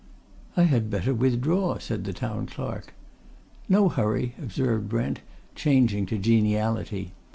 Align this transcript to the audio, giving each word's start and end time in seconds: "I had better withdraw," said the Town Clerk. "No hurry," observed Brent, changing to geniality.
"I 0.57 0.63
had 0.63 0.89
better 0.89 1.13
withdraw," 1.13 1.77
said 1.77 2.05
the 2.05 2.11
Town 2.11 2.47
Clerk. 2.47 2.95
"No 3.69 3.87
hurry," 3.87 4.33
observed 4.41 4.89
Brent, 4.89 5.19
changing 5.53 6.07
to 6.07 6.17
geniality. 6.17 7.11